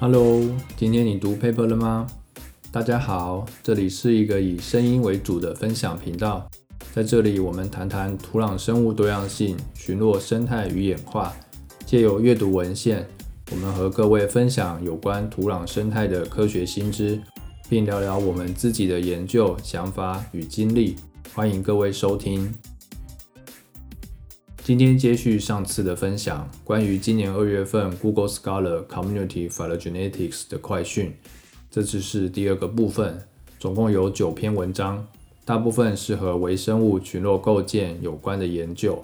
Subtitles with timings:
[0.00, 0.40] Hello，
[0.76, 2.06] 今天你读 paper 了吗？
[2.70, 6.48] 大家好，这里是一个以声音为主的分享频道，
[6.94, 11.34] 在这里我们谈谈土壤生物多样性、群落生态与演化。
[11.84, 13.08] 借由阅读文献，
[13.50, 17.18] 我们和各位分享有关土壤生态的科学新知，
[17.66, 20.96] 并聊聊我们自己的研究想法与经历。
[21.34, 22.52] 欢迎各位收听。
[24.62, 31.14] 今天接续上次的分享，关于今年二月份 Google Scholar Community Phylogenetics 的快讯。
[31.70, 33.18] 这次是第二个部分，
[33.58, 35.06] 总共有九篇文章，
[35.46, 39.02] 大部分是和微生物群落构建有关的研究。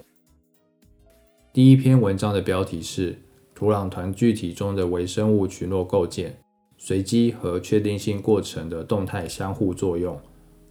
[1.51, 3.19] 第一篇文章的标题是
[3.55, 6.37] “土壤团聚体中的微生物群落构建：
[6.77, 10.21] 随机和确定性过程的动态相互作用”。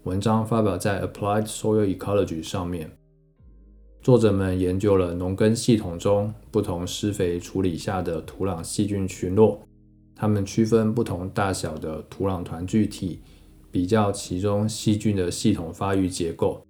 [0.04, 2.92] 文章发表在 Applied Soil Ecology 上面。
[4.02, 9.66] 作者们研究了农耕系统中不同施肥处理下的土壤细菌群落，
[10.14, 13.22] 它们区分不同大小的土壤团聚体，
[13.72, 16.62] 比较其中细菌的系统发育结构。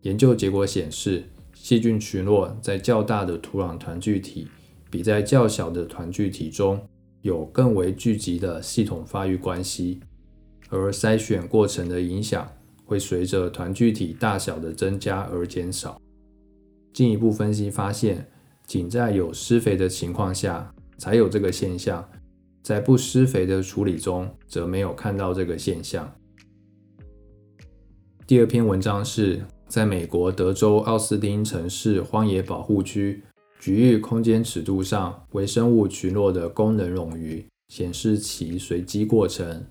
[0.00, 1.22] 研究结果显示，
[1.54, 4.48] 细菌群落在较大的土壤团聚体
[4.92, 6.78] 比在较小的团聚体中
[7.22, 10.00] 有更为聚集的系统发育关系，
[10.68, 12.46] 而筛选过程的影响
[12.84, 15.98] 会随着团聚体大小的增加而减少。
[16.92, 18.28] 进一步分析发现，
[18.66, 22.06] 仅在有施肥的情况下才有这个现象，
[22.62, 26.14] 在不施肥的处理中则没有看到这个现象。
[28.26, 33.22] 第二篇文章是在美国德州奥斯汀城市荒野保护区
[33.62, 39.64] 局域空间尺度上微生物群落的功能冗余，显示其随机过程。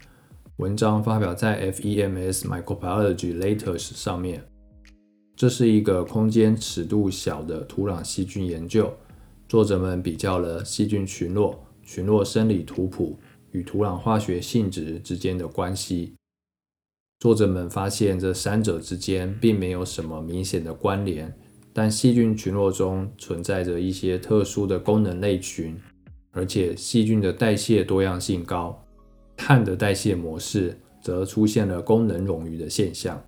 [0.59, 4.45] 文章发表在 FEMS Microbiology Letters 上面。
[5.35, 8.93] 这是一个空间尺度小的土壤细菌研究。
[9.49, 13.19] 作者们比较了细菌群落、群落生理图谱
[13.51, 16.13] 与土壤化学性质之间的关系。
[17.19, 21.37] 作者们发现这三者之间并没有什么明显的关联，
[21.73, 25.79] 但细菌群落中存在着一些特殊的功能类群，
[26.31, 28.77] 而且细菌的代谢多样性高。
[29.37, 33.21] 碳的代谢模式则出现了功能冗余的现象。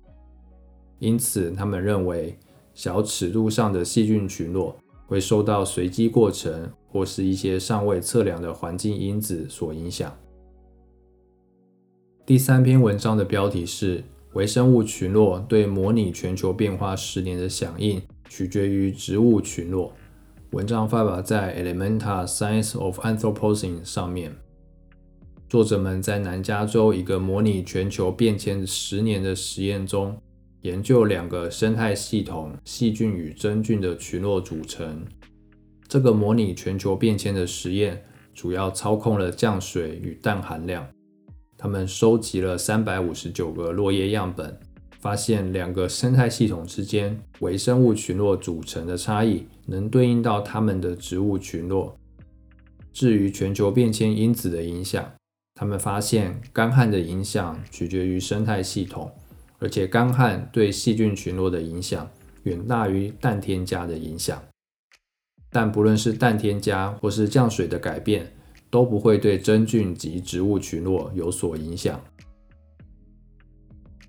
[0.98, 2.38] 因此，他们认为
[2.72, 10.16] 小尺度上的细菌群落会受到随机过程或是一些尚未测量的环境因子所影响。
[12.24, 14.04] 第三篇文章的标题是
[14.34, 19.92] “微生物群落对模拟全球变化十年的响应取决于植物群落”。
[20.52, 24.36] 文章发表在《Elementa: Science of Anthropocene》上面。
[25.48, 30.16] 作者们在南加州一个模拟全球变迁十年的实验中。
[30.64, 35.04] 研究两个生态系统细菌与真菌的群落组成。
[35.86, 38.02] 这个模拟全球变迁的实验
[38.32, 40.88] 主要操控了降水与氮含量。
[41.58, 44.58] 他们收集了三百五十九个落叶样本，
[45.04, 51.94] 发现两个生态系统之间微生物群落组成的差异能对应到它们的植物群落。
[52.90, 55.12] 至于全球变迁因子的影响，
[55.56, 59.12] 他们发现干旱的影响取决于生态系统。
[59.58, 62.10] 而且干旱对细菌群落的影响
[62.44, 64.42] 远大于氮添加的影响，
[65.50, 68.32] 但不论是氮添加或是降水的改变，
[68.70, 72.02] 都不会对真菌及植物群落有所影响。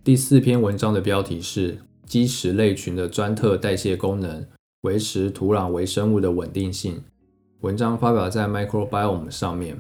[0.06, 4.46] 第四篇文章的标题是“基石类群的专特代谢功能
[4.82, 7.04] 维持土壤微生物的稳定性”。
[7.62, 9.76] 文章发表在 Microbiome 上面。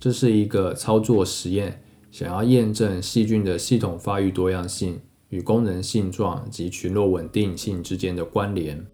[0.00, 1.80] 这是一个操作实验。
[2.10, 8.84] 想要验证细菌的系统发育多样性与功能性状及群落稳定性之间的关联，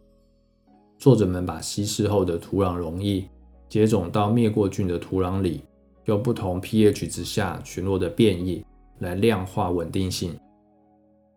[0.98, 3.26] 作者们把稀释后的土壤溶液
[3.70, 5.62] 接种到灭过菌的土壤里，
[6.04, 8.62] 用不同 pH 值下群落的变异
[9.00, 10.38] 来量化稳定性。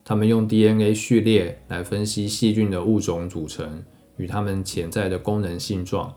[0.06, 3.84] 他们用 DNA 序列来分析细菌的物种组成
[4.18, 6.14] 与它们潜在的功能性状。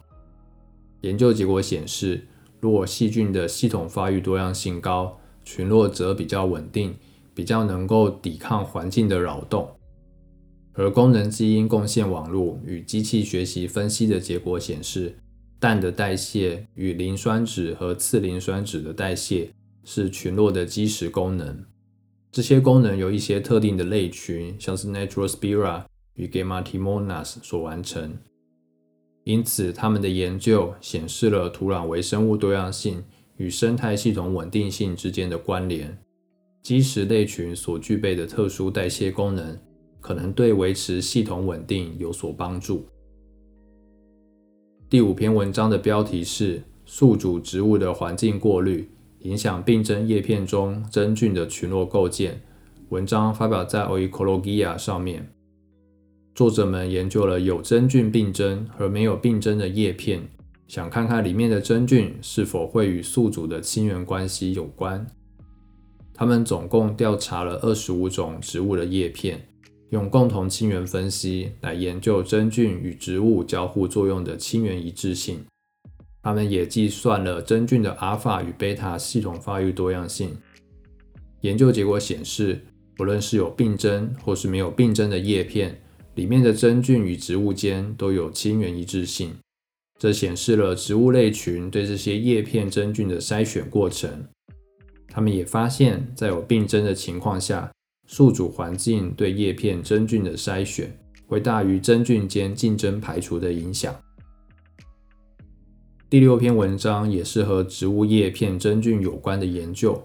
[1.02, 2.26] 研究结果显示，
[2.60, 6.96] 如果细菌的系统发育多样性高，群落则比较稳定，
[7.32, 9.70] 比较能够抵抗环境的扰动。
[10.72, 15.16] 而功能基因贡献网络与机器学习分析的结果显示，
[15.60, 19.50] 氮的代谢与磷酸酯和次磷酸酯的代谢
[19.86, 21.64] 是群落的基石功能。
[22.32, 25.84] 这些功能由一些特定的类群，像是 Naturospira
[26.16, 28.18] 与 Gammatimonas 所完成。
[29.22, 33.02] 因此，他们的研究显示了土壤微生物多样性
[33.36, 35.96] 与生态系统稳定性之间的关联。
[36.62, 39.56] 基石类群所具备的特殊代谢功能，
[40.00, 42.84] 可能对维持系统稳定有所帮助。
[44.90, 48.88] 第五篇文章的标题是“宿主植物的环境过滤
[49.26, 52.40] 影响病真叶片中真菌的群落构建”。
[52.90, 55.28] 文章发表在《Oecologia》上面。
[56.36, 60.28] 作者们研究了有真菌病真和没有病真的叶片，
[60.68, 65.04] 想看看里面的真菌是否会与宿主的亲缘关系有关。
[66.14, 69.48] 他们总共调查了二十五种植物的叶片，
[69.90, 75.44] 用共同亲缘分析来研究真菌与植物交互作用的亲缘一致性。
[76.26, 80.36] 他们也计算了真菌的阿尔法与贝塔系统发育多样性。
[81.42, 85.80] 研究结果显示，不论是有病真或是没有病真的叶片，
[86.16, 89.36] 里面的真菌与植物间都有亲缘一致性。
[90.00, 94.26] 这显示了植物类群对这些叶片真菌的筛选过程。
[95.06, 97.70] 他们也发现，在有病真的情况下，
[98.08, 100.92] 宿主环境对叶片真菌的筛选
[101.28, 103.94] 会大于真菌间竞争排除的影响。
[106.08, 110.00] 第六篇文章也是和植物叶片真菌有关的研究，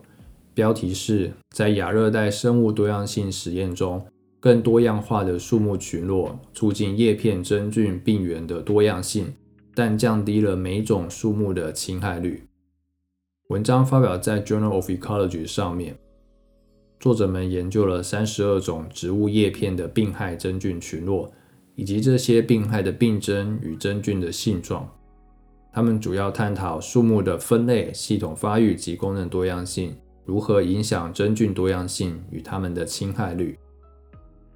[0.51, 4.03] 标题是在亚热带生物多样性实验中，
[4.39, 9.31] 更多样化的树木群落促进叶片真菌病原的多样性，
[9.75, 12.48] 但降低了每种树木的侵害率。
[13.50, 15.95] 文章发表在《Journal of Ecology》上面。
[17.00, 21.31] 作者们研究了三十二种植物叶片的病害真菌群落，
[21.75, 24.89] 以及这些病害的病征与真菌的性状。
[25.73, 29.95] 他们主要探讨树木的分类、系统发育及功能多样性
[30.25, 33.57] 如何影响真菌多样性与它们的侵害率。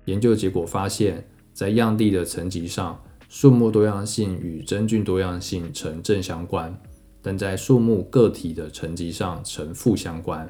[0.06, 6.78] 研究结果发现，在样地的层级上，树木多样性与真菌多样性呈正相关。
[7.22, 10.48] 但在树木个体的层级上呈负相关，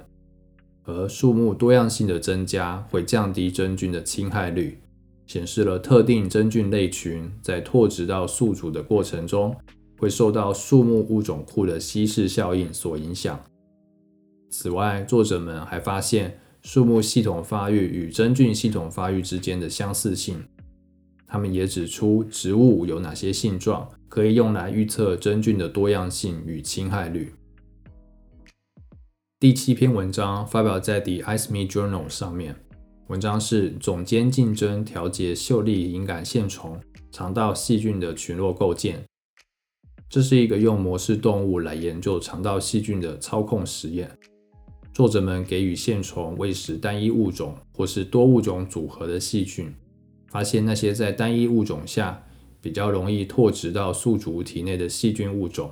[0.83, 4.77] 而树木多样性的增加会降低真菌的侵害率，
[5.25, 9.55] 显示了特定真菌类群在拓殖到宿主的过程中
[9.97, 13.39] 会受到树木物种库的稀释效应所影响。
[14.49, 20.43] 此外，作者们还发现树木系统发育与真菌系统发育之间的相似性。
[21.27, 27.33] 他们也指出植物有哪些性状可以用来预测真菌的多样性与侵害率。
[29.39, 32.55] 第七篇文章发表在《The ISME Journal》上面，
[33.07, 36.79] 文章是总监竞争调节秀丽隐杆线虫
[37.11, 39.03] 肠道细菌的群落构建。
[40.15, 44.09] 这是一个用模式动物来研究肠道细菌的操控实验。
[44.93, 49.75] 作者们给予线虫喂食单一物种或是多物种组合的细菌。
[50.31, 52.23] 发现那些在单一物种下
[52.61, 55.69] 比较容易拓殖到宿主体内的细菌物种，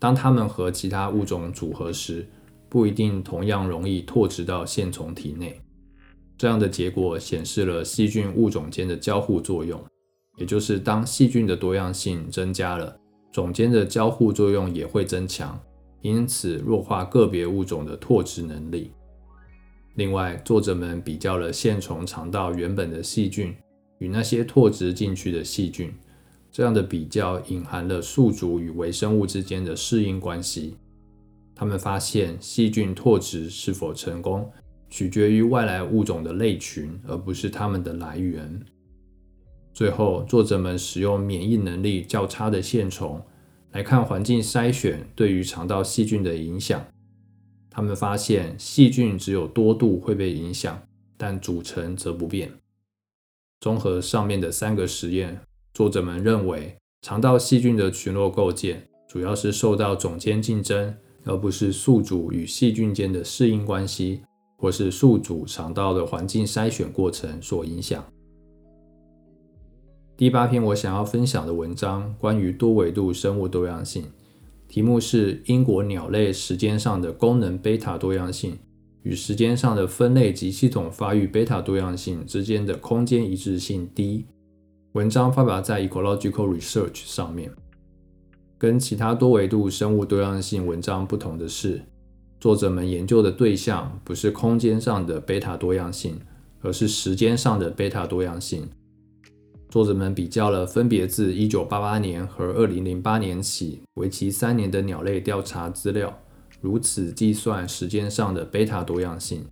[0.00, 2.26] 当它们和其他物种组合时，
[2.68, 5.60] 不一定同样容易拓殖到线虫体内。
[6.36, 9.80] 这样的结果显示了细菌物种间的交互作用，
[10.38, 12.98] 也就是当细菌的多样性增加了，
[13.36, 15.60] 种间的交互作用也会增强，
[16.00, 18.90] 因此弱化个别物种的拓殖能力。
[19.96, 23.54] 另外，作者们比较了线虫肠道原本的细菌。
[23.98, 25.92] 与那些拓殖进去的细菌，
[26.50, 30.78] 这样的比较隐含了宿主与微生物之间的适应关系。
[31.54, 34.50] 他们发现，细菌拓殖是否成功，
[34.88, 38.58] 取决于外来物种的类群，而不是它们的来源。
[39.76, 43.22] 最后，作者们使用免疫能力较差的线虫
[43.72, 46.82] 来看环境筛选对于肠道细菌的影响。
[47.68, 50.82] 他们发现，细菌只有多度会被影响，
[51.18, 52.50] 但组成则不变。
[53.60, 55.38] 综合上面的三个实验，
[55.74, 64.22] 作者们认为肠道细菌的群落构建主要是受到种间竞争，而不是宿主与细菌间的适应关系，
[64.56, 68.02] 或是宿主肠道的环境筛选过程所影响。
[70.16, 74.04] 第八篇我想要分享的文章关于多维度生物多样性，
[74.66, 78.56] 题目是英国鸟类时间上的功能贝塔多样性。
[79.02, 84.24] 与时间上的分类及系统发育贝塔多样性之间的空间一致性低。
[84.92, 87.52] 文章发表在 Ecological Research 上面。
[88.56, 91.82] 跟其他多维度生物多样性文章不同的是，
[92.40, 96.18] 作者们研究的对象不是空间上的贝塔多样性，
[96.62, 98.66] 而是时间上的贝塔多样性。
[99.76, 106.18] 作者们比较了分别自1988年和2008年起为期三年的鸟类调查资料。
[106.62, 109.44] 如此计算时间上的贝塔多样性，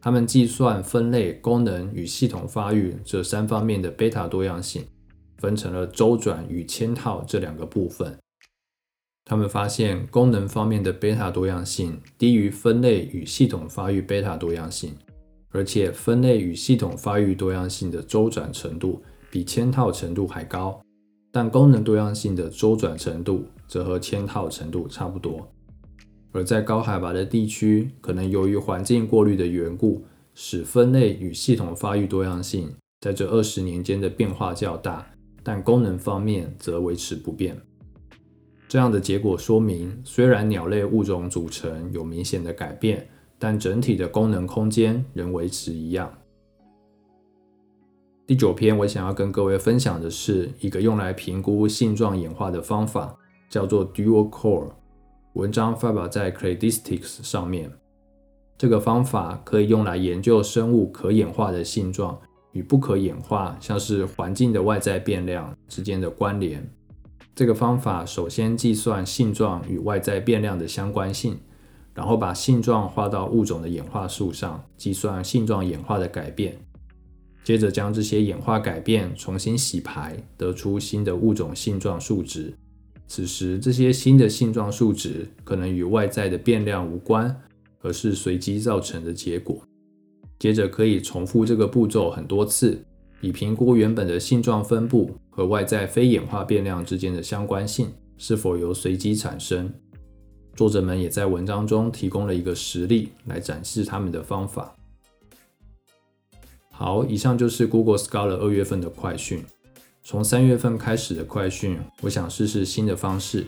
[0.00, 4.84] 他们计算分类、功能与系统发育这三方面的贝塔多样性，
[5.38, 8.18] 分成了周转与嵌套这两个部分。
[9.24, 14.96] 他们发现功能方面的贝塔多样性低于分类与系统发育贝塔多样性，
[15.50, 19.00] 而且分类与系统发育多样性的周转程度
[19.34, 20.80] 比嵌套程度还高，
[21.32, 25.50] 但功能多样性的周转程度则和嵌套程度差不多。
[26.30, 35.04] 而在高海拔的地区，可能由于环境过滤的缘故，使分类与系统发育多样性在这二十年间的变化较大，
[35.42, 37.60] 但功能方面则维持不变。
[38.68, 43.04] 这样的结果说明，虽然鸟类物种组成有明显的改变，
[43.36, 46.08] 但整体的功能空间仍维持一样。
[48.26, 53.14] 第九篇，我想要跟各位分享的是一个用来评估性状演化的方法，
[53.50, 54.70] 叫做 Dual Core。
[55.34, 57.70] 文章发表在 Cladistics 上面。
[58.56, 62.18] 这个方法可以用来研究生物可演化的性状
[62.52, 66.66] 与不可演化，像是环境的外在变量之间的关联。
[67.34, 71.38] 这个方法首先计算性状与外在变量的相关性，
[71.92, 76.56] 然后把性状画到物种的演化树上，计算性状演化的改变。
[77.44, 82.52] 接着将这些演化改变重新洗牌，得出新的物种性状数值。
[83.06, 87.42] 此时，这些新的性状数值可能与外在的变量无关，
[87.82, 89.62] 而是随机造成的结果。
[90.38, 92.82] 接着可以重复这个步骤很多次。
[93.20, 99.72] 以评估原本的性状分布和外在非演化变量之间的相关性是否由随机产生。
[100.54, 104.76] 作者们也在文章中提供了一个实例来展示他们的方法。
[106.76, 109.44] 好，以上就是 Google Scholar 二月份的快讯。
[110.02, 113.46] 从三月份开始的快讯，我想试试新的方式，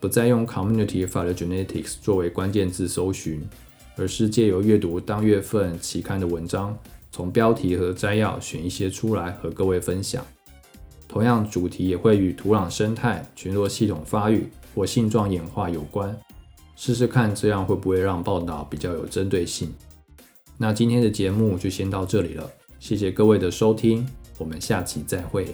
[0.00, 3.46] 不再用 Community Phylogenetics 作为关键字搜寻，
[3.96, 6.76] 而是借由阅读当月份期刊的文章。
[7.10, 10.24] 从标题和摘要选一些出来和各位分享。
[11.06, 16.18] 同样，主题也会与土壤生态、群落系统发育或性状演化有关。
[16.74, 19.70] 试试看，这样会不会让报道比较有针对性？
[20.56, 22.50] 那今天的节目就先到这里了，
[22.82, 24.04] 谢谢各位的收听，
[24.38, 25.46] 我们下期再会。